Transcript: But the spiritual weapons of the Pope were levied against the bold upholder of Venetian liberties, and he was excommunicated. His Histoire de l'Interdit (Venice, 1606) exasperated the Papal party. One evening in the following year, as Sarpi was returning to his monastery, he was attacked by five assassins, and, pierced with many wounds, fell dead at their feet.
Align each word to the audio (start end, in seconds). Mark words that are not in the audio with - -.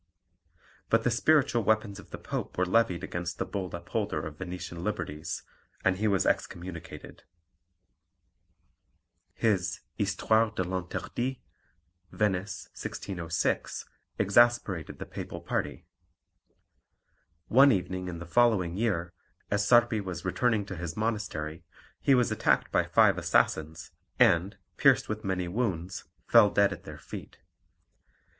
But 0.89 1.03
the 1.03 1.11
spiritual 1.11 1.63
weapons 1.63 1.99
of 1.99 2.09
the 2.09 2.17
Pope 2.17 2.57
were 2.57 2.65
levied 2.65 3.03
against 3.03 3.37
the 3.37 3.45
bold 3.45 3.75
upholder 3.75 4.25
of 4.25 4.39
Venetian 4.39 4.83
liberties, 4.83 5.43
and 5.85 5.97
he 5.97 6.07
was 6.07 6.25
excommunicated. 6.25 7.21
His 9.35 9.81
Histoire 9.93 10.49
de 10.55 10.63
l'Interdit 10.63 11.39
(Venice, 12.11 12.65
1606) 12.71 13.85
exasperated 14.17 14.97
the 14.97 15.05
Papal 15.05 15.39
party. 15.39 15.85
One 17.47 17.71
evening 17.71 18.07
in 18.07 18.17
the 18.17 18.25
following 18.25 18.75
year, 18.75 19.13
as 19.51 19.67
Sarpi 19.67 20.01
was 20.01 20.25
returning 20.25 20.65
to 20.65 20.75
his 20.77 20.97
monastery, 20.97 21.63
he 21.99 22.15
was 22.15 22.31
attacked 22.31 22.71
by 22.71 22.85
five 22.85 23.19
assassins, 23.19 23.91
and, 24.17 24.57
pierced 24.77 25.07
with 25.07 25.23
many 25.23 25.47
wounds, 25.47 26.05
fell 26.25 26.49
dead 26.49 26.73
at 26.73 26.85
their 26.85 26.97
feet. 26.97 27.37